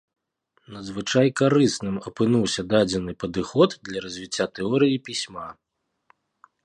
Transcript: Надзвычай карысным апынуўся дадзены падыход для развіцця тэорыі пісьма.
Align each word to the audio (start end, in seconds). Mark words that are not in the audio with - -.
Надзвычай 0.75 1.27
карысным 1.41 1.95
апынуўся 2.11 2.61
дадзены 2.73 3.11
падыход 3.25 3.69
для 3.91 3.99
развіцця 4.07 4.45
тэорыі 4.57 5.01
пісьма. 5.11 5.47